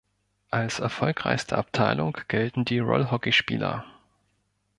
Als 0.49 0.79
erfolgreichste 0.79 1.59
Abteilung 1.59 2.17
gelten 2.27 2.65
die 2.65 2.79
Rollhockey-Spieler. 2.79 3.85